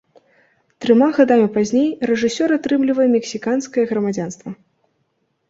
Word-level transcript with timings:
Трыма 0.85 1.09
гадамі 1.17 1.45
пазней 1.57 1.85
рэжысёр 2.11 2.49
атрымлівае 2.57 3.07
мексіканскае 3.15 3.85
грамадзянства. 3.93 4.49